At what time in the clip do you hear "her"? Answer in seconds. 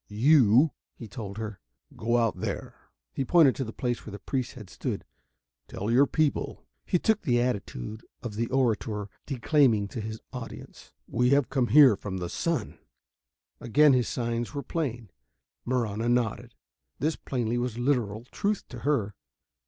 1.37-1.59, 18.79-19.13